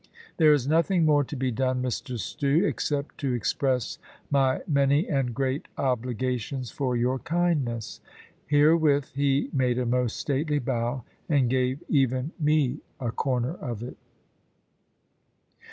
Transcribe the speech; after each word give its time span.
There 0.37 0.51
is 0.51 0.67
nothing 0.67 1.05
more 1.05 1.23
to 1.23 1.35
be 1.35 1.51
done, 1.51 1.83
Mr 1.83 2.17
Stew, 2.17 2.65
except 2.65 3.19
to 3.19 3.33
express 3.35 3.99
my 4.31 4.61
many 4.67 5.07
and 5.07 5.31
great 5.31 5.67
obligations 5.77 6.71
for 6.71 6.97
your 6.97 7.19
kindness." 7.19 8.01
Herewith 8.47 9.11
he 9.13 9.51
made 9.53 9.77
a 9.77 9.85
most 9.85 10.15
stately 10.17 10.57
bow, 10.57 11.03
and 11.29 11.51
gave 11.51 11.83
even 11.87 12.31
me 12.39 12.79
a 12.99 13.11
corner 13.11 13.53
of 13.53 13.83
it. 13.83 13.97